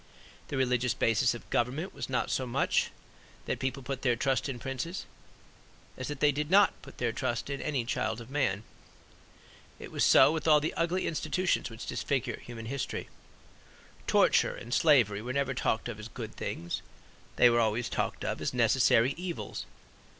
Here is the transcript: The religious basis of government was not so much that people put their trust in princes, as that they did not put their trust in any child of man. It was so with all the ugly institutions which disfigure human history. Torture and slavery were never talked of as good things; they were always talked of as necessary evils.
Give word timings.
The 0.47 0.57
religious 0.57 0.95
basis 0.95 1.35
of 1.35 1.47
government 1.51 1.93
was 1.93 2.09
not 2.09 2.31
so 2.31 2.47
much 2.47 2.89
that 3.45 3.59
people 3.59 3.83
put 3.83 4.01
their 4.01 4.15
trust 4.15 4.49
in 4.49 4.57
princes, 4.57 5.05
as 5.95 6.07
that 6.07 6.21
they 6.21 6.31
did 6.31 6.49
not 6.49 6.73
put 6.81 6.97
their 6.97 7.11
trust 7.11 7.51
in 7.51 7.61
any 7.61 7.85
child 7.85 8.19
of 8.19 8.31
man. 8.31 8.63
It 9.77 9.91
was 9.91 10.03
so 10.03 10.31
with 10.31 10.47
all 10.47 10.59
the 10.59 10.73
ugly 10.73 11.05
institutions 11.05 11.69
which 11.69 11.85
disfigure 11.85 12.39
human 12.43 12.65
history. 12.65 13.09
Torture 14.07 14.55
and 14.55 14.73
slavery 14.73 15.21
were 15.21 15.33
never 15.33 15.53
talked 15.53 15.87
of 15.87 15.99
as 15.99 16.07
good 16.07 16.33
things; 16.33 16.81
they 17.35 17.51
were 17.51 17.59
always 17.59 17.87
talked 17.87 18.25
of 18.25 18.41
as 18.41 18.55
necessary 18.55 19.11
evils. 19.17 19.67